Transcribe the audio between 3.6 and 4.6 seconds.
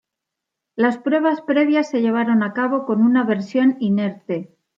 inerte.